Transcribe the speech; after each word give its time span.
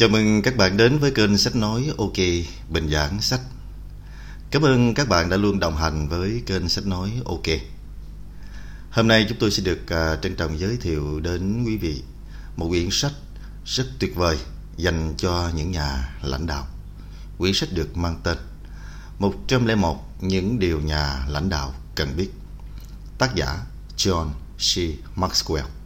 Chào 0.00 0.08
mừng 0.08 0.42
các 0.42 0.56
bạn 0.56 0.76
đến 0.76 0.98
với 0.98 1.10
kênh 1.10 1.38
sách 1.38 1.56
nói 1.56 1.92
OK 1.98 2.16
Bình 2.68 2.90
giảng 2.90 3.20
sách. 3.20 3.40
Cảm 4.50 4.62
ơn 4.62 4.94
các 4.94 5.08
bạn 5.08 5.28
đã 5.28 5.36
luôn 5.36 5.60
đồng 5.60 5.76
hành 5.76 6.08
với 6.08 6.42
kênh 6.46 6.68
sách 6.68 6.86
nói 6.86 7.12
OK. 7.24 7.46
Hôm 8.90 9.08
nay 9.08 9.26
chúng 9.28 9.38
tôi 9.38 9.50
sẽ 9.50 9.62
được 9.62 9.78
uh, 9.82 10.22
trân 10.22 10.36
trọng 10.36 10.58
giới 10.58 10.76
thiệu 10.76 11.20
đến 11.20 11.64
quý 11.64 11.76
vị 11.76 12.02
một 12.56 12.68
quyển 12.68 12.88
sách 12.90 13.12
rất 13.66 13.84
tuyệt 13.98 14.16
vời 14.16 14.38
dành 14.76 15.14
cho 15.16 15.50
những 15.54 15.70
nhà 15.70 16.18
lãnh 16.22 16.46
đạo. 16.46 16.66
Quyển 17.38 17.54
sách 17.54 17.68
được 17.72 17.96
mang 17.96 18.20
tên 18.22 18.38
101 19.18 19.96
những 20.20 20.58
điều 20.58 20.80
nhà 20.80 21.26
lãnh 21.28 21.48
đạo 21.48 21.74
cần 21.94 22.16
biết. 22.16 22.30
Tác 23.18 23.34
giả 23.34 23.66
John 23.96 24.28
C. 24.58 24.78
Maxwell. 25.16 25.79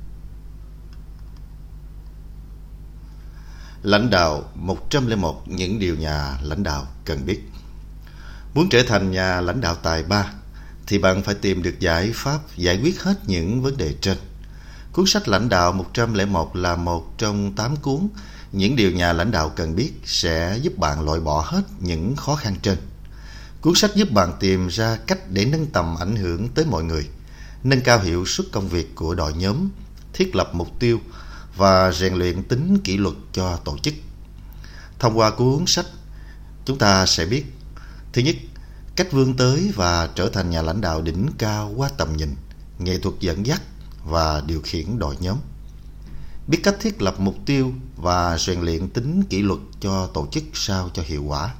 Lãnh 3.84 4.10
đạo 4.10 4.50
101 4.54 5.42
những 5.46 5.78
điều 5.78 5.96
nhà 5.96 6.38
lãnh 6.42 6.62
đạo 6.62 6.86
cần 7.04 7.26
biết. 7.26 7.40
Muốn 8.54 8.68
trở 8.68 8.82
thành 8.88 9.10
nhà 9.10 9.40
lãnh 9.40 9.60
đạo 9.60 9.74
tài 9.74 10.02
ba 10.02 10.32
thì 10.86 10.98
bạn 10.98 11.22
phải 11.22 11.34
tìm 11.34 11.62
được 11.62 11.80
giải 11.80 12.10
pháp 12.14 12.38
giải 12.56 12.80
quyết 12.82 13.02
hết 13.02 13.14
những 13.26 13.62
vấn 13.62 13.76
đề 13.76 13.94
trên. 14.00 14.18
Cuốn 14.92 15.06
sách 15.06 15.28
Lãnh 15.28 15.48
đạo 15.48 15.72
101 15.72 16.56
là 16.56 16.76
một 16.76 17.18
trong 17.18 17.52
8 17.56 17.76
cuốn 17.76 18.08
những 18.52 18.76
điều 18.76 18.90
nhà 18.90 19.12
lãnh 19.12 19.30
đạo 19.30 19.52
cần 19.56 19.76
biết 19.76 19.92
sẽ 20.04 20.58
giúp 20.62 20.78
bạn 20.78 21.04
loại 21.04 21.20
bỏ 21.20 21.44
hết 21.46 21.62
những 21.80 22.16
khó 22.16 22.36
khăn 22.36 22.54
trên. 22.62 22.78
Cuốn 23.60 23.74
sách 23.74 23.94
giúp 23.94 24.10
bạn 24.10 24.32
tìm 24.40 24.68
ra 24.68 24.96
cách 25.06 25.30
để 25.30 25.44
nâng 25.44 25.66
tầm 25.66 25.96
ảnh 25.96 26.16
hưởng 26.16 26.48
tới 26.48 26.64
mọi 26.64 26.84
người, 26.84 27.08
nâng 27.64 27.80
cao 27.80 28.00
hiệu 28.00 28.26
suất 28.26 28.46
công 28.52 28.68
việc 28.68 28.94
của 28.94 29.14
đội 29.14 29.32
nhóm, 29.32 29.68
thiết 30.12 30.36
lập 30.36 30.50
mục 30.54 30.68
tiêu 30.80 31.00
và 31.56 31.92
rèn 31.92 32.14
luyện 32.14 32.42
tính 32.42 32.78
kỷ 32.84 32.96
luật 32.96 33.14
cho 33.32 33.56
tổ 33.56 33.78
chức. 33.78 33.94
Thông 34.98 35.18
qua 35.18 35.30
cuốn 35.30 35.66
sách, 35.66 35.86
chúng 36.64 36.78
ta 36.78 37.06
sẽ 37.06 37.26
biết 37.26 37.44
thứ 38.12 38.22
nhất, 38.22 38.36
cách 38.96 39.12
vươn 39.12 39.36
tới 39.36 39.72
và 39.74 40.08
trở 40.14 40.28
thành 40.28 40.50
nhà 40.50 40.62
lãnh 40.62 40.80
đạo 40.80 41.02
đỉnh 41.02 41.28
cao 41.38 41.72
qua 41.76 41.88
tầm 41.96 42.16
nhìn, 42.16 42.34
nghệ 42.78 42.98
thuật 42.98 43.14
dẫn 43.20 43.46
dắt 43.46 43.62
và 44.04 44.42
điều 44.46 44.60
khiển 44.62 44.98
đội 44.98 45.16
nhóm. 45.20 45.38
Biết 46.48 46.60
cách 46.62 46.76
thiết 46.80 47.02
lập 47.02 47.20
mục 47.20 47.36
tiêu 47.46 47.72
và 47.96 48.38
rèn 48.38 48.60
luyện 48.60 48.88
tính 48.88 49.22
kỷ 49.30 49.42
luật 49.42 49.60
cho 49.80 50.06
tổ 50.06 50.26
chức 50.32 50.44
sao 50.52 50.90
cho 50.94 51.02
hiệu 51.06 51.24
quả. 51.24 51.54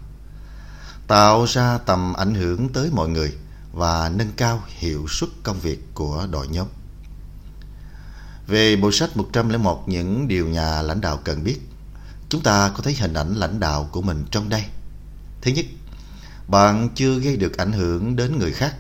Tạo 1.06 1.44
ra 1.48 1.78
tầm 1.78 2.12
ảnh 2.12 2.34
hưởng 2.34 2.68
tới 2.68 2.90
mọi 2.92 3.08
người 3.08 3.32
và 3.72 4.08
nâng 4.14 4.32
cao 4.36 4.62
hiệu 4.66 5.06
suất 5.08 5.30
công 5.42 5.60
việc 5.60 5.94
của 5.94 6.26
đội 6.30 6.48
nhóm. 6.48 6.66
Về 8.46 8.76
bộ 8.76 8.92
sách 8.92 9.16
101 9.16 9.88
những 9.88 10.28
điều 10.28 10.48
nhà 10.48 10.82
lãnh 10.82 11.00
đạo 11.00 11.20
cần 11.24 11.44
biết, 11.44 11.60
chúng 12.28 12.42
ta 12.42 12.70
có 12.76 12.82
thấy 12.82 12.94
hình 12.94 13.14
ảnh 13.14 13.34
lãnh 13.34 13.60
đạo 13.60 13.88
của 13.92 14.02
mình 14.02 14.24
trong 14.30 14.48
đây. 14.48 14.64
Thứ 15.42 15.50
nhất, 15.50 15.66
bạn 16.48 16.88
chưa 16.94 17.18
gây 17.18 17.36
được 17.36 17.56
ảnh 17.56 17.72
hưởng 17.72 18.16
đến 18.16 18.38
người 18.38 18.52
khác. 18.52 18.74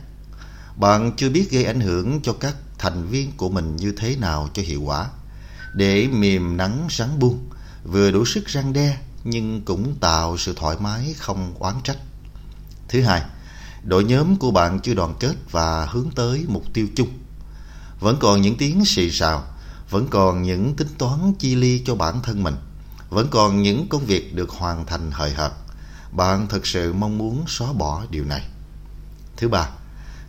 Bạn 0.76 1.12
chưa 1.16 1.30
biết 1.30 1.50
gây 1.50 1.64
ảnh 1.64 1.80
hưởng 1.80 2.20
cho 2.22 2.32
các 2.32 2.56
thành 2.78 3.06
viên 3.06 3.32
của 3.36 3.48
mình 3.48 3.76
như 3.76 3.92
thế 3.92 4.16
nào 4.16 4.48
cho 4.54 4.62
hiệu 4.62 4.82
quả. 4.82 5.06
Để 5.74 6.06
mềm 6.06 6.56
nắng 6.56 6.86
sáng 6.90 7.18
buông, 7.18 7.48
vừa 7.84 8.10
đủ 8.10 8.24
sức 8.24 8.46
răng 8.46 8.72
đe 8.72 8.98
nhưng 9.24 9.62
cũng 9.64 9.96
tạo 10.00 10.36
sự 10.38 10.54
thoải 10.56 10.76
mái 10.80 11.14
không 11.18 11.54
oán 11.58 11.74
trách. 11.84 11.98
Thứ 12.88 13.02
hai, 13.02 13.22
đội 13.82 14.04
nhóm 14.04 14.36
của 14.36 14.50
bạn 14.50 14.80
chưa 14.80 14.94
đoàn 14.94 15.14
kết 15.20 15.34
và 15.50 15.86
hướng 15.86 16.10
tới 16.14 16.44
mục 16.48 16.64
tiêu 16.72 16.86
chung. 16.96 17.08
Vẫn 18.00 18.16
còn 18.20 18.42
những 18.42 18.56
tiếng 18.56 18.84
xì 18.84 19.10
xào, 19.10 19.44
vẫn 19.94 20.06
còn 20.10 20.42
những 20.42 20.74
tính 20.76 20.88
toán 20.98 21.32
chi 21.38 21.54
ly 21.54 21.82
cho 21.86 21.94
bản 21.94 22.20
thân 22.22 22.42
mình, 22.42 22.54
vẫn 23.10 23.28
còn 23.30 23.62
những 23.62 23.88
công 23.88 24.04
việc 24.04 24.34
được 24.34 24.50
hoàn 24.50 24.86
thành 24.86 25.10
hời 25.10 25.32
hợt. 25.32 25.52
Bạn 26.12 26.46
thật 26.48 26.66
sự 26.66 26.92
mong 26.92 27.18
muốn 27.18 27.44
xóa 27.46 27.72
bỏ 27.72 28.04
điều 28.10 28.24
này. 28.24 28.42
Thứ 29.36 29.48
ba, 29.48 29.68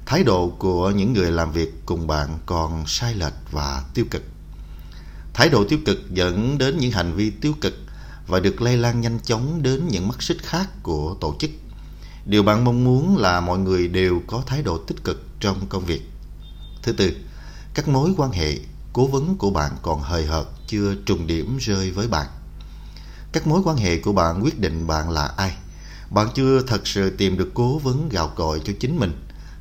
thái 0.06 0.24
độ 0.24 0.50
của 0.60 0.92
những 0.92 1.14
người 1.14 1.32
làm 1.32 1.52
việc 1.52 1.74
cùng 1.86 2.08
bạn 2.08 2.40
còn 2.46 2.88
sai 2.88 3.16
lệch 3.16 3.34
và 3.52 3.84
tiêu 3.94 4.06
cực. 4.12 4.24
Thái 5.34 5.50
độ 5.50 5.64
tiêu 5.70 5.80
cực 5.86 6.12
dẫn 6.12 6.58
đến 6.58 6.78
những 6.78 6.92
hành 6.92 7.14
vi 7.14 7.30
tiêu 7.30 7.54
cực 7.62 7.74
và 8.28 8.40
được 8.40 8.62
lây 8.62 8.78
lan 8.78 9.02
nhanh 9.02 9.20
chóng 9.20 9.64
đến 9.64 9.88
những 9.88 10.08
mắt 10.08 10.24
xích 10.24 10.44
khác 10.44 10.70
của 10.84 11.16
tổ 11.22 11.36
chức. 11.40 11.52
Điều 12.26 12.44
bạn 12.44 12.64
mong 12.64 12.84
muốn 12.84 13.18
là 13.18 13.40
mọi 13.40 13.60
người 13.60 13.88
đều 13.88 14.22
có 14.28 14.44
thái 14.48 14.62
độ 14.62 14.78
tích 14.78 15.04
cực 15.04 15.26
trong 15.40 15.66
công 15.70 15.86
việc. 15.86 16.02
Thứ 16.84 16.92
tư, 16.94 17.12
các 17.74 17.88
mối 17.88 18.14
quan 18.18 18.32
hệ 18.32 18.60
cố 18.96 19.08
vấn 19.08 19.38
của 19.38 19.50
bạn 19.50 19.72
còn 19.82 20.02
hời 20.02 20.26
hợt 20.26 20.46
chưa 20.68 20.96
trùng 21.06 21.28
điểm 21.28 21.58
rơi 21.58 21.92
với 21.92 22.08
bạn. 22.08 22.28
Các 23.32 23.48
mối 23.48 23.62
quan 23.66 23.78
hệ 23.78 23.98
của 23.98 24.14
bạn 24.14 24.44
quyết 24.44 24.60
định 24.60 24.88
bạn 24.88 25.10
là 25.10 25.26
ai. 25.26 25.58
Bạn 26.10 26.28
chưa 26.36 26.62
thật 26.68 26.88
sự 26.88 27.10
tìm 27.10 27.38
được 27.38 27.52
cố 27.54 27.80
vấn 27.80 28.10
gạo 28.10 28.34
cội 28.36 28.62
cho 28.66 28.74
chính 28.80 29.00
mình 29.00 29.12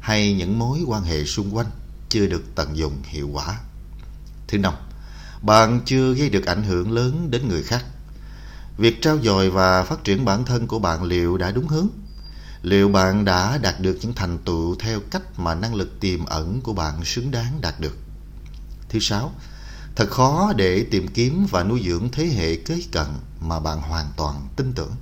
hay 0.00 0.34
những 0.34 0.58
mối 0.58 0.80
quan 0.86 1.02
hệ 1.02 1.24
xung 1.24 1.56
quanh 1.56 1.66
chưa 2.08 2.26
được 2.26 2.42
tận 2.54 2.76
dụng 2.76 2.92
hiệu 3.04 3.28
quả. 3.32 3.60
Thứ 4.48 4.58
năm, 4.58 4.74
bạn 5.42 5.80
chưa 5.84 6.14
gây 6.14 6.30
được 6.30 6.46
ảnh 6.46 6.62
hưởng 6.62 6.92
lớn 6.92 7.30
đến 7.30 7.48
người 7.48 7.62
khác. 7.62 7.84
Việc 8.78 9.02
trao 9.02 9.18
dồi 9.22 9.50
và 9.50 9.84
phát 9.84 10.04
triển 10.04 10.24
bản 10.24 10.44
thân 10.44 10.66
của 10.66 10.78
bạn 10.78 11.02
liệu 11.02 11.36
đã 11.36 11.50
đúng 11.50 11.68
hướng? 11.68 11.88
Liệu 12.62 12.88
bạn 12.88 13.24
đã 13.24 13.58
đạt 13.58 13.80
được 13.80 13.98
những 14.02 14.14
thành 14.14 14.38
tựu 14.38 14.76
theo 14.78 15.00
cách 15.10 15.38
mà 15.38 15.54
năng 15.54 15.74
lực 15.74 16.00
tiềm 16.00 16.24
ẩn 16.24 16.60
của 16.60 16.72
bạn 16.72 17.04
xứng 17.04 17.30
đáng 17.30 17.60
đạt 17.60 17.80
được? 17.80 17.96
Thứ 18.94 19.00
sáu, 19.00 19.32
thật 19.96 20.10
khó 20.10 20.52
để 20.56 20.86
tìm 20.90 21.08
kiếm 21.08 21.46
và 21.50 21.64
nuôi 21.64 21.82
dưỡng 21.86 22.08
thế 22.12 22.26
hệ 22.26 22.56
kế 22.56 22.82
cận 22.92 23.06
mà 23.40 23.60
bạn 23.60 23.80
hoàn 23.80 24.06
toàn 24.16 24.48
tin 24.56 24.72
tưởng. 24.72 24.92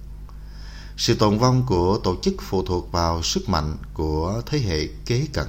Sự 0.96 1.14
tồn 1.14 1.38
vong 1.38 1.66
của 1.66 1.98
tổ 2.04 2.16
chức 2.22 2.34
phụ 2.40 2.66
thuộc 2.66 2.92
vào 2.92 3.22
sức 3.22 3.48
mạnh 3.48 3.76
của 3.94 4.42
thế 4.46 4.58
hệ 4.58 4.86
kế 5.06 5.26
cận. 5.32 5.46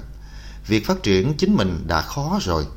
Việc 0.68 0.86
phát 0.86 1.04
triển 1.04 1.34
chính 1.38 1.56
mình 1.56 1.84
đã 1.88 2.02
khó 2.02 2.40
rồi, 2.42 2.68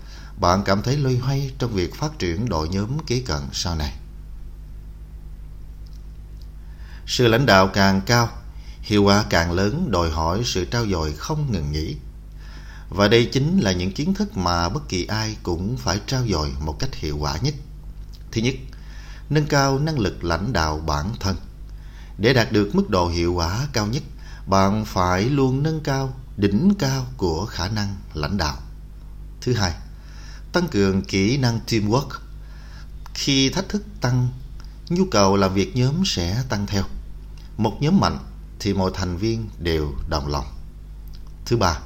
bạn 0.41 0.63
cảm 0.65 0.83
thấy 0.83 0.97
loay 0.97 1.17
hoay 1.17 1.51
trong 1.59 1.73
việc 1.73 1.95
phát 1.95 2.19
triển 2.19 2.49
đội 2.49 2.69
nhóm 2.69 2.99
kế 3.07 3.21
cận 3.21 3.41
sau 3.53 3.75
này. 3.75 3.95
Sự 7.07 7.29
lãnh 7.29 7.47
đạo 7.47 7.69
càng 7.69 8.01
cao, 8.07 8.29
hiệu 8.81 9.03
quả 9.03 9.25
càng 9.31 9.53
lớn 9.53 9.91
đòi 9.91 10.11
hỏi 10.11 10.43
sự 10.45 10.65
trao 10.65 10.87
dồi 10.87 11.13
không 11.13 11.53
ngừng 11.53 11.73
nghỉ. 11.73 11.97
Và 12.89 13.09
đây 13.09 13.29
chính 13.33 13.59
là 13.59 13.73
những 13.73 13.93
kiến 13.93 14.15
thức 14.15 14.37
mà 14.37 14.69
bất 14.69 14.89
kỳ 14.89 15.05
ai 15.05 15.37
cũng 15.43 15.77
phải 15.77 16.01
trao 16.07 16.27
dồi 16.27 16.53
một 16.61 16.79
cách 16.79 16.95
hiệu 16.95 17.19
quả 17.19 17.37
nhất. 17.43 17.55
Thứ 18.33 18.41
nhất, 18.41 18.55
nâng 19.31 19.47
cao 19.47 19.79
năng 19.79 19.99
lực 19.99 20.25
lãnh 20.25 20.53
đạo 20.53 20.83
bản 20.87 21.13
thân. 21.21 21.37
Để 22.19 22.35
đạt 22.35 22.53
được 22.53 22.75
mức 22.75 22.91
độ 22.91 23.09
hiệu 23.09 23.35
quả 23.35 23.67
cao 23.73 23.87
nhất, 23.87 24.03
bạn 24.47 24.85
phải 24.85 25.23
luôn 25.23 25.63
nâng 25.63 25.81
cao 25.81 26.15
đỉnh 26.37 26.75
cao 26.79 27.07
của 27.17 27.47
khả 27.47 27.69
năng 27.69 27.97
lãnh 28.15 28.37
đạo. 28.37 28.57
Thứ 29.41 29.55
hai, 29.55 29.75
tăng 30.53 30.69
cường 30.69 31.03
kỹ 31.03 31.37
năng 31.37 31.61
teamwork. 31.67 32.09
Khi 33.15 33.51
thách 33.51 33.69
thức 33.69 33.83
tăng, 34.01 34.29
nhu 34.89 35.05
cầu 35.11 35.37
làm 35.37 35.55
việc 35.55 35.77
nhóm 35.77 36.03
sẽ 36.05 36.43
tăng 36.49 36.67
theo. 36.67 36.85
Một 37.57 37.77
nhóm 37.81 38.01
mạnh 38.01 38.19
thì 38.61 38.75
mọi 38.75 38.91
thành 38.95 39.17
viên 39.17 39.49
đều 39.59 39.95
đồng 40.09 40.27
lòng. 40.27 40.47
Thứ 41.47 41.57
ba, 41.57 41.79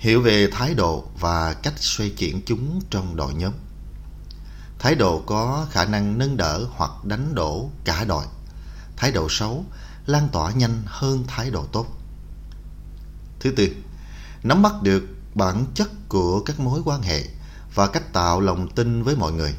hiểu 0.00 0.20
về 0.20 0.48
thái 0.52 0.74
độ 0.74 1.04
và 1.18 1.54
cách 1.54 1.74
xoay 1.76 2.10
chuyển 2.10 2.40
chúng 2.46 2.80
trong 2.90 3.16
đội 3.16 3.34
nhóm. 3.34 3.52
Thái 4.78 4.94
độ 4.94 5.22
có 5.26 5.66
khả 5.70 5.84
năng 5.84 6.18
nâng 6.18 6.36
đỡ 6.36 6.66
hoặc 6.70 7.04
đánh 7.04 7.34
đổ 7.34 7.70
cả 7.84 8.04
đội. 8.04 8.24
Thái 8.96 9.12
độ 9.12 9.26
xấu 9.30 9.64
lan 10.06 10.28
tỏa 10.32 10.52
nhanh 10.52 10.82
hơn 10.86 11.24
thái 11.28 11.50
độ 11.50 11.64
tốt. 11.72 11.86
Thứ 13.40 13.50
tư, 13.50 13.68
nắm 14.42 14.62
bắt 14.62 14.82
được 14.82 15.04
bản 15.34 15.66
chất 15.74 15.90
của 16.08 16.40
các 16.40 16.60
mối 16.60 16.80
quan 16.84 17.02
hệ 17.02 17.24
và 17.74 17.86
cách 17.86 18.12
tạo 18.12 18.40
lòng 18.40 18.68
tin 18.68 19.02
với 19.02 19.16
mọi 19.16 19.32
người. 19.32 19.54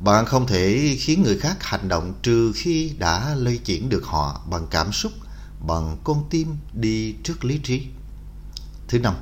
Bạn 0.00 0.26
không 0.26 0.46
thể 0.46 0.96
khiến 1.00 1.22
người 1.22 1.38
khác 1.38 1.56
hành 1.62 1.88
động 1.88 2.14
trừ 2.22 2.52
khi 2.54 2.94
đã 2.98 3.34
lây 3.34 3.58
chuyển 3.58 3.88
được 3.88 4.04
họ 4.04 4.40
bằng 4.50 4.66
cảm 4.70 4.92
xúc, 4.92 5.12
bằng 5.66 5.96
con 6.04 6.26
tim 6.30 6.56
đi 6.72 7.12
trước 7.12 7.44
lý 7.44 7.58
trí. 7.58 7.86
Thứ 8.88 8.98
năm, 8.98 9.14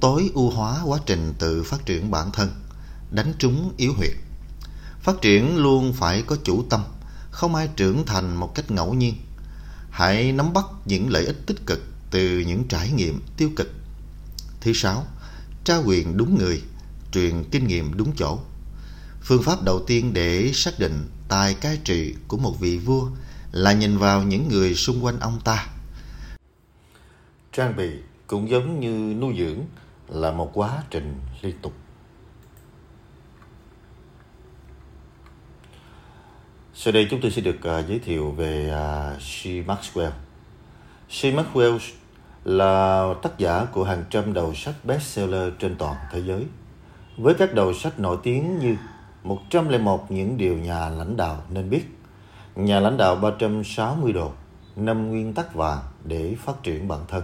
tối 0.00 0.30
ưu 0.34 0.50
hóa 0.50 0.82
quá 0.84 0.98
trình 1.06 1.34
tự 1.38 1.62
phát 1.62 1.86
triển 1.86 2.10
bản 2.10 2.32
thân, 2.32 2.48
đánh 3.10 3.32
trúng 3.38 3.72
yếu 3.76 3.92
huyệt. 3.94 4.12
Phát 5.00 5.20
triển 5.22 5.56
luôn 5.56 5.92
phải 5.92 6.22
có 6.22 6.36
chủ 6.44 6.64
tâm, 6.70 6.82
không 7.30 7.54
ai 7.54 7.68
trưởng 7.76 8.06
thành 8.06 8.36
một 8.36 8.54
cách 8.54 8.70
ngẫu 8.70 8.94
nhiên. 8.94 9.14
Hãy 9.90 10.32
nắm 10.32 10.52
bắt 10.52 10.64
những 10.84 11.10
lợi 11.10 11.26
ích 11.26 11.46
tích 11.46 11.66
cực 11.66 11.84
từ 12.10 12.38
những 12.38 12.68
trải 12.68 12.90
nghiệm 12.90 13.20
tiêu 13.36 13.50
cực. 13.56 13.72
Thứ 14.60 14.72
sáu, 14.72 15.06
trao 15.64 15.82
quyền 15.86 16.16
đúng 16.16 16.38
người, 16.38 16.62
truyền 17.12 17.44
kinh 17.50 17.66
nghiệm 17.66 17.96
đúng 17.96 18.12
chỗ. 18.16 18.38
Phương 19.22 19.42
pháp 19.42 19.62
đầu 19.62 19.84
tiên 19.86 20.12
để 20.12 20.50
xác 20.54 20.78
định 20.78 21.08
tài 21.28 21.54
cai 21.54 21.78
trị 21.84 22.14
của 22.28 22.36
một 22.36 22.60
vị 22.60 22.78
vua 22.78 23.08
là 23.52 23.72
nhìn 23.72 23.98
vào 23.98 24.22
những 24.22 24.48
người 24.48 24.74
xung 24.74 25.04
quanh 25.04 25.20
ông 25.20 25.40
ta. 25.44 25.66
Trang 27.52 27.76
bị 27.76 27.90
cũng 28.26 28.50
giống 28.50 28.80
như 28.80 29.14
nuôi 29.14 29.34
dưỡng 29.38 29.60
là 30.08 30.30
một 30.30 30.50
quá 30.54 30.82
trình 30.90 31.20
liên 31.42 31.56
tục. 31.62 31.72
Sau 36.74 36.92
đây 36.92 37.06
chúng 37.10 37.20
tôi 37.20 37.30
sẽ 37.30 37.42
được 37.42 37.56
uh, 37.56 37.88
giới 37.88 37.98
thiệu 37.98 38.30
về 38.30 38.74
uh, 39.14 39.22
She 39.22 39.50
Maxwell. 39.50 40.10
She 41.08 41.30
Maxwell 41.30 41.78
là 42.44 43.04
tác 43.22 43.38
giả 43.38 43.64
của 43.72 43.84
hàng 43.84 44.04
trăm 44.10 44.32
đầu 44.32 44.54
sách 44.54 44.74
bestseller 44.84 45.52
trên 45.58 45.76
toàn 45.78 45.96
thế 46.12 46.22
giới. 46.22 46.46
Với 47.16 47.34
các 47.34 47.54
đầu 47.54 47.74
sách 47.74 47.98
nổi 47.98 48.18
tiếng 48.22 48.58
như 48.58 48.76
101 49.22 50.10
những 50.10 50.36
điều 50.36 50.58
nhà 50.58 50.88
lãnh 50.88 51.16
đạo 51.16 51.42
nên 51.50 51.70
biết, 51.70 51.96
Nhà 52.56 52.80
lãnh 52.80 52.96
đạo 52.96 53.16
360 53.16 54.12
độ, 54.12 54.32
năm 54.76 55.08
nguyên 55.08 55.34
tắc 55.34 55.54
vàng 55.54 55.78
để 56.04 56.34
phát 56.38 56.62
triển 56.62 56.88
bản 56.88 57.00
thân. 57.08 57.22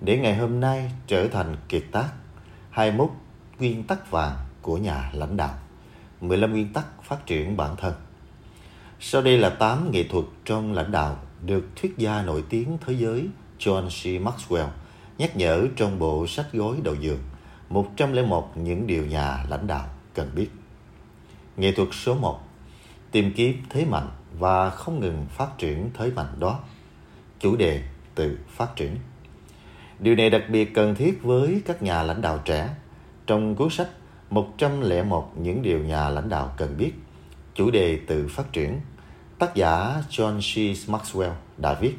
Để 0.00 0.18
ngày 0.18 0.36
hôm 0.36 0.60
nay 0.60 0.92
trở 1.06 1.28
thành 1.28 1.56
kiệt 1.68 1.84
tác, 1.92 2.08
21 2.70 3.10
nguyên 3.58 3.84
tắc 3.84 4.10
vàng 4.10 4.36
của 4.62 4.76
nhà 4.76 5.10
lãnh 5.14 5.36
đạo, 5.36 5.54
15 6.20 6.52
nguyên 6.52 6.72
tắc 6.72 7.02
phát 7.02 7.26
triển 7.26 7.56
bản 7.56 7.76
thân. 7.76 7.94
Sau 9.00 9.22
đây 9.22 9.38
là 9.38 9.50
8 9.50 9.90
nghệ 9.92 10.04
thuật 10.04 10.24
trong 10.44 10.72
lãnh 10.72 10.92
đạo 10.92 11.16
được 11.46 11.68
thuyết 11.76 11.98
gia 11.98 12.22
nổi 12.22 12.44
tiếng 12.48 12.78
thế 12.86 12.92
giới 12.92 13.28
John 13.58 13.88
C. 13.88 14.22
Maxwell 14.26 14.68
nhắc 15.18 15.36
nhở 15.36 15.66
trong 15.76 15.98
bộ 15.98 16.26
sách 16.26 16.52
gối 16.52 16.76
đầu 16.82 16.94
giường 16.94 17.20
101 17.68 18.56
những 18.56 18.86
điều 18.86 19.06
nhà 19.06 19.44
lãnh 19.48 19.66
đạo 19.66 19.88
cần 20.14 20.30
biết. 20.34 20.48
Nghệ 21.56 21.72
thuật 21.72 21.88
số 21.92 22.14
1 22.14 22.40
Tìm 23.10 23.32
kiếm 23.36 23.62
thế 23.70 23.84
mạnh 23.84 24.08
và 24.38 24.70
không 24.70 25.00
ngừng 25.00 25.26
phát 25.30 25.58
triển 25.58 25.90
thế 25.94 26.10
mạnh 26.16 26.34
đó. 26.38 26.60
Chủ 27.40 27.56
đề 27.56 27.82
tự 28.14 28.38
phát 28.48 28.76
triển. 28.76 28.96
Điều 30.02 30.14
này 30.14 30.30
đặc 30.30 30.42
biệt 30.48 30.74
cần 30.74 30.94
thiết 30.94 31.22
với 31.22 31.62
các 31.66 31.82
nhà 31.82 32.02
lãnh 32.02 32.22
đạo 32.22 32.40
trẻ. 32.44 32.68
Trong 33.26 33.54
cuốn 33.54 33.70
sách 33.70 33.88
101 34.30 35.32
những 35.36 35.62
điều 35.62 35.78
nhà 35.78 36.08
lãnh 36.08 36.28
đạo 36.28 36.54
cần 36.56 36.76
biết, 36.78 36.92
chủ 37.54 37.70
đề 37.70 37.98
từ 38.06 38.28
phát 38.28 38.52
triển, 38.52 38.80
tác 39.38 39.54
giả 39.54 40.02
John 40.10 40.38
C. 40.38 40.76
Maxwell 40.90 41.32
đã 41.56 41.74
viết 41.74 41.98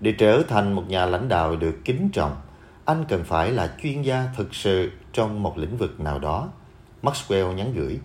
để 0.00 0.12
trở 0.18 0.42
thành 0.48 0.72
một 0.72 0.84
nhà 0.88 1.06
lãnh 1.06 1.28
đạo 1.28 1.56
được 1.56 1.74
kính 1.84 2.08
trọng, 2.12 2.36
anh 2.84 3.04
cần 3.08 3.24
phải 3.24 3.50
là 3.50 3.74
chuyên 3.82 4.02
gia 4.02 4.28
thực 4.36 4.54
sự 4.54 4.90
trong 5.12 5.42
một 5.42 5.58
lĩnh 5.58 5.76
vực 5.76 6.00
nào 6.00 6.18
đó. 6.18 6.48
Maxwell 7.02 7.52
nhắn 7.52 7.72
gửi, 7.74 7.98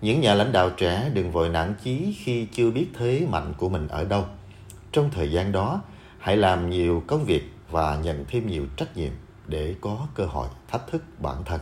những 0.00 0.20
nhà 0.20 0.34
lãnh 0.34 0.52
đạo 0.52 0.70
trẻ 0.70 1.10
đừng 1.14 1.30
vội 1.30 1.48
nản 1.48 1.74
chí 1.84 2.16
khi 2.18 2.46
chưa 2.52 2.70
biết 2.70 2.86
thế 2.98 3.26
mạnh 3.30 3.54
của 3.58 3.68
mình 3.68 3.88
ở 3.88 4.04
đâu. 4.04 4.24
Trong 4.92 5.10
thời 5.10 5.32
gian 5.32 5.52
đó, 5.52 5.82
hãy 6.18 6.36
làm 6.36 6.70
nhiều 6.70 7.02
công 7.06 7.24
việc 7.24 7.50
và 7.70 8.00
nhận 8.02 8.24
thêm 8.28 8.46
nhiều 8.46 8.66
trách 8.76 8.96
nhiệm 8.96 9.12
để 9.46 9.74
có 9.80 10.06
cơ 10.14 10.26
hội 10.26 10.48
thách 10.68 10.86
thức 10.90 11.02
bản 11.18 11.44
thân. 11.44 11.60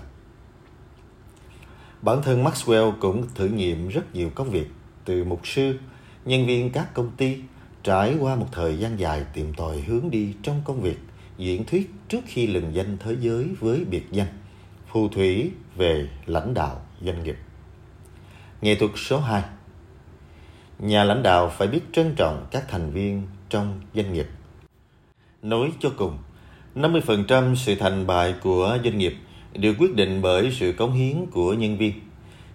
Bản 2.03 2.23
thân 2.23 2.45
Maxwell 2.45 2.93
cũng 3.01 3.27
thử 3.35 3.47
nghiệm 3.49 3.89
rất 3.89 4.15
nhiều 4.15 4.31
công 4.35 4.51
việc, 4.51 4.67
từ 5.05 5.25
mục 5.25 5.47
sư, 5.47 5.79
nhân 6.25 6.47
viên 6.47 6.73
các 6.73 6.95
công 6.95 7.11
ty, 7.17 7.39
Trải 7.83 8.17
qua 8.21 8.37
một 8.37 8.47
thời 8.53 8.79
gian 8.79 8.99
dài 8.99 9.25
tìm 9.33 9.55
tòi 9.55 9.81
hướng 9.81 10.11
đi 10.11 10.35
trong 10.43 10.63
công 10.65 10.81
việc, 10.81 10.99
diễn 11.39 11.65
thuyết 11.65 11.91
trước 12.09 12.21
khi 12.27 12.47
lừng 12.47 12.75
danh 12.75 12.97
thế 12.99 13.17
giới 13.21 13.49
với 13.61 13.85
biệt 13.85 14.07
danh 14.11 14.27
phù 14.87 15.09
thủy 15.09 15.53
về 15.77 16.09
lãnh 16.27 16.55
đạo 16.55 16.81
doanh 17.03 17.23
nghiệp. 17.23 17.37
Nghệ 18.61 18.75
thuật 18.75 18.91
số 18.97 19.21
2 19.21 19.43
Nhà 20.79 21.05
lãnh 21.05 21.23
đạo 21.23 21.53
phải 21.59 21.69
biết 21.69 21.81
trân 21.93 22.15
trọng 22.17 22.47
các 22.51 22.65
thành 22.69 22.91
viên 22.91 23.27
trong 23.49 23.81
doanh 23.95 24.13
nghiệp. 24.13 24.27
Nói 25.43 25.73
cho 25.81 25.90
cùng, 25.96 26.19
50% 26.75 27.55
sự 27.55 27.75
thành 27.75 28.06
bại 28.06 28.35
của 28.43 28.79
doanh 28.85 28.99
nghiệp 28.99 29.14
được 29.52 29.75
quyết 29.79 29.94
định 29.94 30.23
bởi 30.23 30.52
sự 30.52 30.73
cống 30.73 30.93
hiến 30.93 31.26
của 31.26 31.55
nhân 31.55 31.79
viên. 31.79 31.93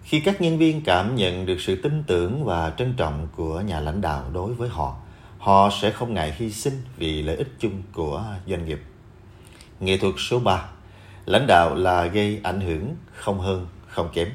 Khi 0.02 0.20
các 0.20 0.40
nhân 0.40 0.58
viên 0.58 0.80
cảm 0.80 1.16
nhận 1.16 1.46
được 1.46 1.60
sự 1.60 1.76
tin 1.82 2.02
tưởng 2.06 2.44
và 2.44 2.72
trân 2.78 2.94
trọng 2.96 3.28
của 3.36 3.60
nhà 3.60 3.80
lãnh 3.80 4.00
đạo 4.00 4.24
đối 4.32 4.54
với 4.54 4.68
họ, 4.68 4.96
họ 5.38 5.70
sẽ 5.80 5.90
không 5.90 6.14
ngại 6.14 6.34
hy 6.36 6.50
sinh 6.50 6.82
vì 6.96 7.22
lợi 7.22 7.36
ích 7.36 7.48
chung 7.58 7.82
của 7.92 8.24
doanh 8.46 8.64
nghiệp. 8.64 8.80
Nghệ 9.80 9.98
thuật 9.98 10.14
số 10.18 10.38
3 10.38 10.68
Lãnh 11.26 11.46
đạo 11.46 11.74
là 11.74 12.06
gây 12.06 12.40
ảnh 12.42 12.60
hưởng 12.60 12.94
không 13.12 13.40
hơn, 13.40 13.66
không 13.86 14.08
kém. 14.12 14.28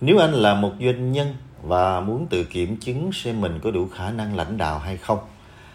Nếu 0.00 0.18
anh 0.18 0.32
là 0.32 0.54
một 0.54 0.72
doanh 0.80 1.12
nhân 1.12 1.34
và 1.62 2.00
muốn 2.00 2.26
tự 2.30 2.44
kiểm 2.44 2.76
chứng 2.76 3.12
xem 3.12 3.40
mình 3.40 3.60
có 3.62 3.70
đủ 3.70 3.88
khả 3.88 4.10
năng 4.10 4.36
lãnh 4.36 4.56
đạo 4.56 4.78
hay 4.78 4.96
không, 4.96 5.18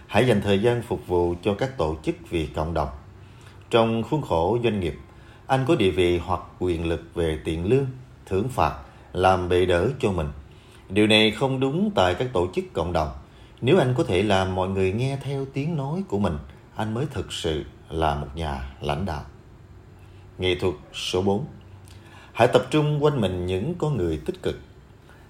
hãy 0.07 0.27
dành 0.27 0.42
thời 0.42 0.62
gian 0.62 0.81
phục 0.81 1.07
vụ 1.07 1.36
cho 1.44 1.54
các 1.54 1.77
tổ 1.77 1.95
chức 2.04 2.15
vì 2.30 2.48
cộng 2.48 2.74
đồng. 2.74 2.89
Trong 3.69 4.04
khuôn 4.04 4.21
khổ 4.21 4.57
doanh 4.63 4.80
nghiệp, 4.80 4.95
anh 5.48 5.65
có 5.68 5.75
địa 5.75 5.92
vị 5.92 6.18
hoặc 6.18 6.42
quyền 6.59 6.89
lực 6.89 7.01
về 7.15 7.39
tiền 7.45 7.65
lương, 7.65 7.88
thưởng 8.25 8.50
phạt, 8.50 8.74
làm 9.13 9.50
bệ 9.50 9.65
đỡ 9.65 9.89
cho 10.00 10.12
mình. 10.12 10.27
Điều 10.89 11.07
này 11.07 11.31
không 11.31 11.59
đúng 11.59 11.92
tại 11.95 12.15
các 12.15 12.27
tổ 12.33 12.48
chức 12.54 12.65
cộng 12.74 12.94
đồng– 12.94 13.09
nếu 13.62 13.77
anh 13.77 13.94
có 13.98 14.04
thể 14.04 14.24
làm 14.24 14.56
mọi 14.56 14.69
người 14.69 14.92
nghe 14.92 15.18
theo 15.21 15.45
tiếng 15.54 15.75
nói 15.75 16.04
của 16.07 16.19
mình, 16.19 16.38
anh 16.75 16.94
mới 16.94 17.06
thực 17.13 17.33
sự 17.33 17.63
là 17.89 18.15
một 18.15 18.27
nhà 18.36 18.75
lãnh 18.81 19.06
đạo. 19.06 19.24
Nghệ 20.38 20.56
thuật 20.56 20.74
số 20.94 21.21
4 21.21 21.45
Hãy 22.33 22.48
tập 22.48 22.62
trung 22.71 23.04
quanh 23.04 23.21
mình 23.21 23.45
những 23.45 23.75
con 23.77 23.98
người 23.98 24.21
tích 24.25 24.44
cực. 24.44 24.59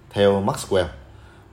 Theo 0.10 0.44
Maxwell, 0.44 0.86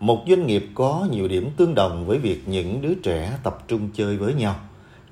một 0.05 0.25
doanh 0.29 0.47
nghiệp 0.47 0.67
có 0.75 1.07
nhiều 1.11 1.29
điểm 1.29 1.51
tương 1.57 1.75
đồng 1.75 2.07
với 2.07 2.19
việc 2.19 2.43
những 2.47 2.83
đứa 2.83 2.95
trẻ 2.95 3.33
tập 3.43 3.59
trung 3.69 3.91
chơi 3.95 4.17
với 4.17 4.35
nhau. 4.35 4.57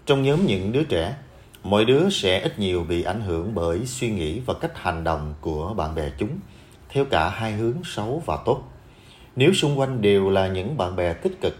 Trong 0.06 0.22
nhóm 0.22 0.46
những 0.46 0.72
đứa 0.72 0.84
trẻ, 0.84 1.16
mỗi 1.62 1.84
đứa 1.84 2.10
sẽ 2.10 2.40
ít 2.40 2.58
nhiều 2.58 2.84
bị 2.88 3.02
ảnh 3.02 3.20
hưởng 3.20 3.54
bởi 3.54 3.86
suy 3.86 4.10
nghĩ 4.10 4.40
và 4.40 4.54
cách 4.54 4.78
hành 4.78 5.04
động 5.04 5.34
của 5.40 5.74
bạn 5.74 5.94
bè 5.94 6.10
chúng, 6.18 6.38
theo 6.88 7.04
cả 7.04 7.28
hai 7.28 7.52
hướng 7.52 7.76
xấu 7.84 8.22
và 8.26 8.38
tốt. 8.44 8.62
Nếu 9.36 9.52
xung 9.52 9.78
quanh 9.78 10.02
đều 10.02 10.30
là 10.30 10.48
những 10.48 10.76
bạn 10.76 10.96
bè 10.96 11.12
tích 11.12 11.40
cực, 11.40 11.56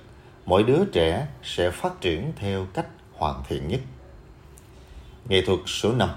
mỗi 0.47 0.63
đứa 0.63 0.85
trẻ 0.93 1.27
sẽ 1.43 1.71
phát 1.71 2.01
triển 2.01 2.33
theo 2.37 2.67
cách 2.75 2.87
hoàn 3.13 3.43
thiện 3.49 3.69
nhất. 3.69 3.81
Nghệ 5.29 5.43
thuật 5.47 5.59
số 5.67 5.93
5 5.93 6.09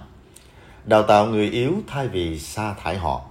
Đào 0.86 1.04
tạo 1.04 1.26
người 1.26 1.50
yếu 1.50 1.74
thay 1.88 2.08
vì 2.08 2.40
sa 2.40 2.74
thải 2.74 2.98
họ. 2.98 3.22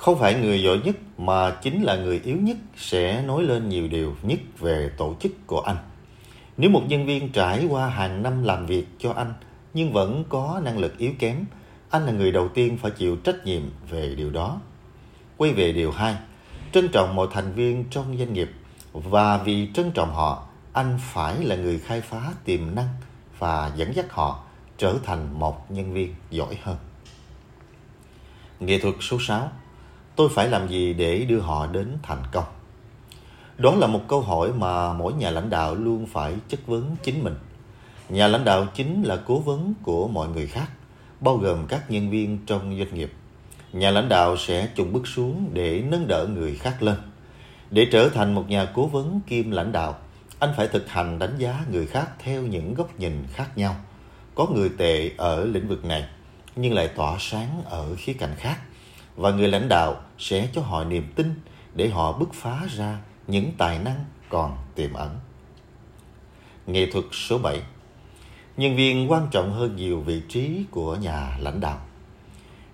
Không 0.00 0.18
phải 0.18 0.34
người 0.34 0.62
giỏi 0.62 0.80
nhất 0.84 0.96
mà 1.18 1.50
chính 1.50 1.82
là 1.82 1.96
người 1.96 2.20
yếu 2.24 2.36
nhất 2.36 2.56
sẽ 2.76 3.22
nói 3.22 3.42
lên 3.42 3.68
nhiều 3.68 3.88
điều 3.88 4.16
nhất 4.22 4.38
về 4.58 4.90
tổ 4.96 5.14
chức 5.20 5.32
của 5.46 5.60
anh. 5.60 5.76
Nếu 6.56 6.70
một 6.70 6.82
nhân 6.88 7.06
viên 7.06 7.32
trải 7.32 7.66
qua 7.70 7.88
hàng 7.88 8.22
năm 8.22 8.42
làm 8.42 8.66
việc 8.66 8.86
cho 8.98 9.12
anh 9.12 9.32
nhưng 9.74 9.92
vẫn 9.92 10.24
có 10.28 10.60
năng 10.64 10.78
lực 10.78 10.98
yếu 10.98 11.12
kém, 11.18 11.44
anh 11.90 12.06
là 12.06 12.12
người 12.12 12.32
đầu 12.32 12.48
tiên 12.48 12.78
phải 12.82 12.90
chịu 12.90 13.16
trách 13.16 13.44
nhiệm 13.44 13.62
về 13.90 14.14
điều 14.14 14.30
đó. 14.30 14.60
Quay 15.36 15.52
về 15.52 15.72
điều 15.72 15.92
hai 15.92 16.16
trân 16.72 16.88
trọng 16.88 17.14
mọi 17.14 17.26
thành 17.32 17.52
viên 17.52 17.84
trong 17.90 18.18
doanh 18.18 18.32
nghiệp 18.32 18.50
và 18.92 19.38
vì 19.38 19.68
trân 19.74 19.90
trọng 19.90 20.14
họ, 20.14 20.46
anh 20.72 20.98
phải 21.02 21.44
là 21.44 21.56
người 21.56 21.78
khai 21.78 22.00
phá 22.00 22.32
tiềm 22.44 22.74
năng 22.74 22.88
và 23.38 23.72
dẫn 23.76 23.94
dắt 23.94 24.06
họ 24.12 24.44
trở 24.78 24.94
thành 25.04 25.38
một 25.38 25.70
nhân 25.70 25.92
viên 25.92 26.14
giỏi 26.30 26.58
hơn. 26.62 26.76
Nghệ 28.60 28.78
thuật 28.78 28.94
số 29.00 29.18
6 29.20 29.50
Tôi 30.20 30.28
phải 30.28 30.48
làm 30.48 30.68
gì 30.68 30.94
để 30.94 31.24
đưa 31.24 31.40
họ 31.40 31.66
đến 31.66 31.96
thành 32.02 32.22
công? 32.32 32.44
Đó 33.58 33.74
là 33.74 33.86
một 33.86 34.00
câu 34.08 34.20
hỏi 34.20 34.52
mà 34.52 34.92
mỗi 34.92 35.12
nhà 35.12 35.30
lãnh 35.30 35.50
đạo 35.50 35.74
luôn 35.74 36.06
phải 36.06 36.34
chất 36.48 36.66
vấn 36.66 36.96
chính 37.02 37.24
mình. 37.24 37.34
Nhà 38.08 38.26
lãnh 38.26 38.44
đạo 38.44 38.66
chính 38.74 39.02
là 39.02 39.16
cố 39.26 39.38
vấn 39.38 39.74
của 39.82 40.08
mọi 40.08 40.28
người 40.28 40.46
khác, 40.46 40.70
bao 41.20 41.36
gồm 41.36 41.66
các 41.66 41.90
nhân 41.90 42.10
viên 42.10 42.38
trong 42.46 42.78
doanh 42.78 42.94
nghiệp 42.94 43.12
nhà 43.72 43.90
lãnh 43.90 44.08
đạo 44.08 44.36
sẽ 44.36 44.68
chùng 44.74 44.92
bước 44.92 45.06
xuống 45.06 45.50
để 45.52 45.82
nâng 45.88 46.08
đỡ 46.08 46.26
người 46.26 46.54
khác 46.54 46.82
lên. 46.82 46.96
Để 47.70 47.86
trở 47.92 48.08
thành 48.08 48.34
một 48.34 48.48
nhà 48.48 48.64
cố 48.74 48.86
vấn 48.86 49.20
kiêm 49.26 49.50
lãnh 49.50 49.72
đạo, 49.72 49.98
anh 50.38 50.50
phải 50.56 50.68
thực 50.68 50.88
hành 50.88 51.18
đánh 51.18 51.34
giá 51.38 51.64
người 51.70 51.86
khác 51.86 52.08
theo 52.18 52.42
những 52.42 52.74
góc 52.74 53.00
nhìn 53.00 53.24
khác 53.32 53.58
nhau. 53.58 53.76
Có 54.34 54.46
người 54.46 54.70
tệ 54.78 55.10
ở 55.16 55.44
lĩnh 55.44 55.68
vực 55.68 55.84
này, 55.84 56.04
nhưng 56.56 56.74
lại 56.74 56.88
tỏa 56.88 57.16
sáng 57.18 57.62
ở 57.64 57.94
khía 57.98 58.12
cạnh 58.12 58.34
khác. 58.36 58.58
Và 59.16 59.30
người 59.30 59.48
lãnh 59.48 59.68
đạo 59.68 60.00
sẽ 60.18 60.48
cho 60.52 60.62
họ 60.62 60.84
niềm 60.84 61.12
tin 61.14 61.34
để 61.74 61.88
họ 61.88 62.12
bứt 62.12 62.34
phá 62.34 62.66
ra 62.76 62.98
những 63.26 63.52
tài 63.58 63.78
năng 63.78 64.04
còn 64.28 64.56
tiềm 64.74 64.92
ẩn. 64.92 65.18
Nghệ 66.66 66.90
thuật 66.92 67.04
số 67.12 67.38
7 67.38 67.60
Nhân 68.56 68.76
viên 68.76 69.10
quan 69.10 69.26
trọng 69.30 69.52
hơn 69.52 69.76
nhiều 69.76 70.00
vị 70.00 70.22
trí 70.28 70.64
của 70.70 70.96
nhà 70.96 71.36
lãnh 71.40 71.60
đạo. 71.60 71.78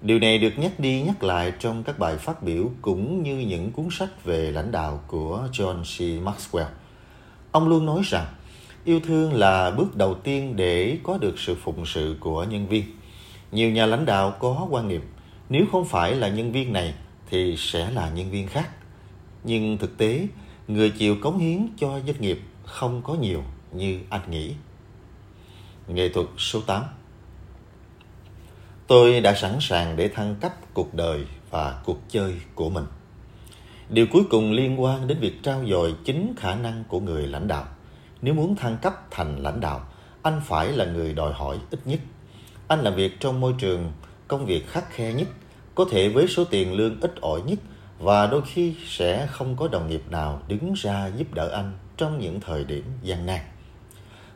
Điều 0.01 0.19
này 0.19 0.39
được 0.39 0.53
nhắc 0.57 0.81
đi 0.81 1.03
nhắc 1.03 1.23
lại 1.23 1.53
trong 1.59 1.83
các 1.83 1.99
bài 1.99 2.17
phát 2.17 2.43
biểu 2.43 2.71
cũng 2.83 3.23
như 3.23 3.39
những 3.39 3.73
cuốn 3.73 3.89
sách 3.91 4.25
về 4.25 4.51
lãnh 4.51 4.73
đạo 4.73 5.01
của 5.07 5.49
John 5.53 5.83
C. 5.83 6.25
Maxwell. 6.25 6.67
Ông 7.53 7.69
luôn 7.69 7.87
nói 7.87 8.01
rằng, 8.05 8.27
yêu 8.85 9.01
thương 9.01 9.35
là 9.35 9.71
bước 9.71 9.97
đầu 9.97 10.15
tiên 10.15 10.57
để 10.57 10.99
có 11.03 11.19
được 11.19 11.39
sự 11.39 11.55
phụng 11.55 11.87
sự 11.87 12.17
của 12.21 12.45
nhân 12.45 12.69
viên. 12.69 12.85
Nhiều 13.53 13.71
nhà 13.71 13.87
lãnh 13.87 14.05
đạo 14.05 14.35
có 14.39 14.67
quan 14.71 14.89
niệm 14.89 15.03
nếu 15.49 15.67
không 15.73 15.85
phải 15.85 16.15
là 16.15 16.29
nhân 16.29 16.53
viên 16.53 16.73
này 16.73 16.95
thì 17.31 17.57
sẽ 17.59 17.91
là 17.91 18.11
nhân 18.11 18.31
viên 18.31 18.49
khác. 18.49 18.71
Nhưng 19.45 19.79
thực 19.79 19.99
tế, 19.99 20.27
người 20.69 20.91
chịu 20.91 21.17
cống 21.23 21.39
hiến 21.39 21.69
cho 21.79 22.01
doanh 22.07 22.21
nghiệp 22.21 22.41
không 22.65 23.03
có 23.03 23.15
nhiều 23.15 23.43
như 23.73 24.01
anh 24.11 24.31
nghĩ. 24.31 24.55
Nghệ 25.89 26.09
thuật 26.09 26.27
số 26.39 26.61
8 26.61 26.83
Tôi 28.87 29.21
đã 29.21 29.35
sẵn 29.35 29.57
sàng 29.61 29.97
để 29.97 30.09
thăng 30.09 30.37
cấp 30.41 30.53
cuộc 30.75 30.95
đời 30.95 31.25
và 31.51 31.83
cuộc 31.85 31.99
chơi 32.09 32.35
của 32.55 32.71
mình. 32.71 32.85
Điều 33.89 34.07
cuối 34.13 34.23
cùng 34.31 34.53
liên 34.53 34.83
quan 34.83 35.07
đến 35.07 35.19
việc 35.21 35.43
trao 35.43 35.65
dồi 35.71 35.95
chính 36.05 36.35
khả 36.37 36.55
năng 36.55 36.85
của 36.89 37.01
người 37.01 37.27
lãnh 37.27 37.49
đạo. 37.49 37.65
Nếu 38.23 38.35
muốn 38.35 38.57
thăng 38.57 38.77
cấp 38.83 38.95
thành 39.11 39.43
lãnh 39.43 39.61
đạo, 39.61 39.81
anh 40.23 40.41
phải 40.45 40.73
là 40.73 40.85
người 40.85 41.15
đòi 41.15 41.33
hỏi 41.33 41.59
ít 41.71 41.87
nhất. 41.87 42.01
Anh 42.69 42.81
làm 42.81 42.95
việc 42.95 43.21
trong 43.21 43.41
môi 43.41 43.55
trường 43.59 43.93
công 44.29 44.47
việc 44.47 44.69
khắc 44.69 44.91
khe 44.91 45.13
nhất, 45.13 45.29
có 45.75 45.87
thể 45.91 46.09
với 46.09 46.29
số 46.29 46.45
tiền 46.45 46.75
lương 46.75 47.01
ít 47.01 47.15
ỏi 47.21 47.41
nhất 47.47 47.59
và 47.99 48.27
đôi 48.27 48.43
khi 48.43 48.75
sẽ 48.87 49.27
không 49.27 49.57
có 49.57 49.69
đồng 49.69 49.89
nghiệp 49.89 50.03
nào 50.11 50.43
đứng 50.49 50.73
ra 50.77 51.11
giúp 51.17 51.35
đỡ 51.35 51.49
anh 51.49 51.73
trong 51.97 52.19
những 52.19 52.41
thời 52.41 52.65
điểm 52.65 52.85
gian 53.03 53.27
nan. 53.27 53.41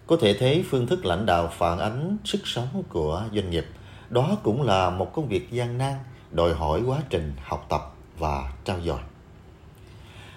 Có 0.07 0.17
thể 0.21 0.35
thấy 0.35 0.65
phương 0.71 0.87
thức 0.87 1.05
lãnh 1.05 1.27
đạo 1.27 1.53
phản 1.59 1.79
ánh 1.79 2.17
sức 2.25 2.41
sống 2.45 2.83
của 2.89 3.23
doanh 3.35 3.51
nghiệp. 3.51 3.67
Đó 4.11 4.37
cũng 4.43 4.63
là 4.63 4.91
một 4.91 5.13
công 5.13 5.29
việc 5.29 5.51
gian 5.51 5.79
nan, 5.79 5.95
đòi 6.31 6.55
hỏi 6.55 6.83
quá 6.87 6.99
trình 7.11 7.33
học 7.43 7.67
tập 7.69 7.95
và 8.19 8.53
trao 8.65 8.81
dồi. 8.81 8.99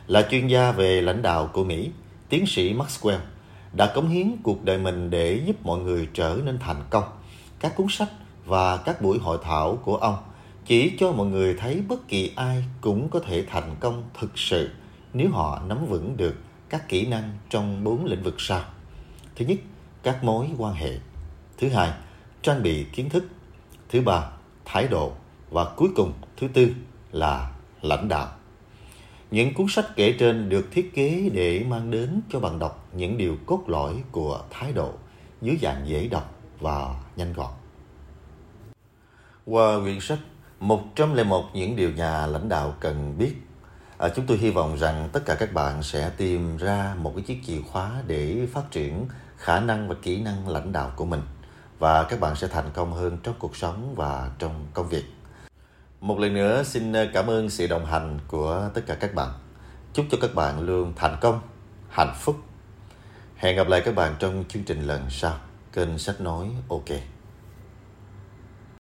Là 0.08 0.28
chuyên 0.32 0.48
gia 0.48 0.72
về 0.72 1.02
lãnh 1.02 1.22
đạo 1.22 1.50
của 1.54 1.64
Mỹ, 1.64 1.92
tiến 2.30 2.46
sĩ 2.48 2.74
Maxwell 2.74 3.20
đã 3.74 3.92
cống 3.96 4.10
hiến 4.10 4.36
cuộc 4.44 4.64
đời 4.66 4.78
mình 4.78 5.10
để 5.10 5.42
giúp 5.46 5.56
mọi 5.64 5.80
người 5.80 6.10
trở 6.14 6.38
nên 6.46 6.60
thành 6.60 6.84
công. 6.90 7.04
Các 7.60 7.76
cuốn 7.76 7.88
sách 7.90 8.10
và 8.46 8.78
các 8.78 9.02
buổi 9.02 9.20
hội 9.20 9.38
thảo 9.44 9.80
của 9.84 9.96
ông 9.96 10.18
chỉ 10.66 10.98
cho 11.00 11.12
mọi 11.12 11.28
người 11.28 11.56
thấy 11.60 11.82
bất 11.88 12.08
kỳ 12.08 12.32
ai 12.36 12.64
cũng 12.82 13.10
có 13.10 13.20
thể 13.20 13.46
thành 13.50 13.76
công 13.80 14.04
thực 14.20 14.38
sự 14.38 14.70
nếu 15.14 15.30
họ 15.32 15.62
nắm 15.68 15.86
vững 15.86 16.18
được 16.18 16.36
các 16.70 16.90
kỹ 16.90 17.06
năng 17.06 17.38
trong 17.50 17.84
bốn 17.84 18.06
lĩnh 18.06 18.24
vực 18.24 18.36
sau. 18.38 18.62
Thứ 19.36 19.46
nhất, 19.46 19.58
các 20.04 20.24
mối 20.24 20.50
quan 20.58 20.74
hệ. 20.74 20.92
Thứ 21.58 21.70
hai, 21.70 21.92
trang 22.42 22.64
bị 22.64 22.84
kiến 22.84 23.10
thức. 23.10 23.24
Thứ 23.90 24.02
ba, 24.02 24.32
thái 24.66 24.88
độ. 24.88 25.12
Và 25.50 25.66
cuối 25.76 25.90
cùng, 25.96 26.14
thứ 26.38 26.48
tư 26.48 26.74
là 27.12 27.52
lãnh 27.82 28.08
đạo. 28.08 28.28
Những 29.32 29.54
cuốn 29.54 29.68
sách 29.70 29.86
kể 29.96 30.16
trên 30.20 30.50
được 30.50 30.68
thiết 30.72 30.92
kế 30.94 31.30
để 31.34 31.66
mang 31.70 31.92
đến 31.92 32.22
cho 32.30 32.40
bạn 32.40 32.60
đọc 32.60 32.88
những 32.94 33.18
điều 33.18 33.38
cốt 33.46 33.64
lõi 33.68 34.04
của 34.12 34.42
thái 34.50 34.74
độ 34.74 34.94
dưới 35.42 35.58
dạng 35.62 35.88
dễ 35.88 36.08
đọc 36.08 36.36
và 36.60 36.96
nhanh 37.16 37.34
gọn. 37.34 37.52
Qua 39.46 39.80
quyển 39.80 40.00
sách 40.00 40.20
101 40.60 41.46
những 41.54 41.76
điều 41.76 41.92
nhà 41.92 42.26
lãnh 42.26 42.50
đạo 42.50 42.76
cần 42.80 43.18
biết. 43.18 43.34
À, 43.98 44.10
chúng 44.16 44.26
tôi 44.26 44.38
hy 44.38 44.50
vọng 44.50 44.78
rằng 44.78 45.10
tất 45.14 45.20
cả 45.26 45.36
các 45.36 45.54
bạn 45.54 45.84
sẽ 45.84 46.12
tìm 46.18 46.58
ra 46.58 46.96
một 46.98 47.14
cái 47.16 47.24
chiếc 47.24 47.42
chìa 47.46 47.62
khóa 47.72 47.92
để 48.08 48.48
phát 48.54 48.72
triển 48.72 49.08
khả 49.38 49.60
năng 49.60 49.88
và 49.88 49.96
kỹ 50.02 50.22
năng 50.22 50.50
lãnh 50.50 50.72
đạo 50.72 50.92
của 50.96 51.06
mình. 51.06 51.22
Và 51.80 52.04
các 52.04 52.20
bạn 52.20 52.36
sẽ 52.36 52.48
thành 52.48 52.72
công 52.74 52.94
hơn 52.94 53.18
trong 53.24 53.36
cuộc 53.40 53.56
sống 53.56 53.94
và 53.96 54.32
trong 54.40 54.66
công 54.74 54.90
việc. 54.90 55.04
Một 56.02 56.20
lần 56.20 56.34
nữa 56.34 56.64
xin 56.64 56.94
cảm 57.14 57.28
ơn 57.28 57.50
sự 57.50 57.68
đồng 57.68 57.86
hành 57.86 58.20
của 58.28 58.70
tất 58.74 58.82
cả 58.88 58.96
các 58.96 59.16
bạn. 59.16 59.30
Chúc 59.94 60.06
cho 60.12 60.18
các 60.22 60.36
bạn 60.36 60.60
luôn 60.60 60.94
thành 60.96 61.18
công 61.22 61.40
hạnh 61.90 62.14
phúc. 62.20 62.36
Hẹn 63.36 63.56
gặp 63.56 63.68
lại 63.68 63.82
các 63.86 63.96
bạn 63.96 64.16
trong 64.20 64.44
chương 64.50 64.64
trình 64.64 64.82
lần 64.82 65.10
sau. 65.10 65.38
Kênh 65.74 65.98
sách 65.98 66.22
nói 66.22 66.50
ok. 66.70 67.13